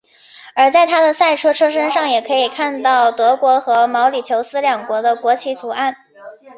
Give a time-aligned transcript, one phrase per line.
[0.55, 5.95] 而在他的赛车车身上也能看到德国和毛里求斯两国的国旗图案。